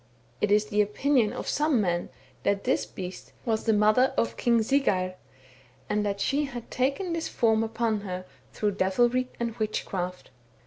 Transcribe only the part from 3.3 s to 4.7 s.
was the mother of King